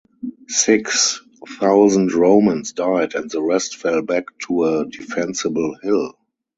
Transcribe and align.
Six 0.47 1.21
thousand 1.59 2.11
Romans 2.15 2.73
died 2.73 3.13
and 3.13 3.29
the 3.29 3.39
rest 3.39 3.75
fell 3.75 4.01
back 4.01 4.23
to 4.47 4.63
a 4.63 4.85
defensible 4.87 5.75
hill. 5.83 6.15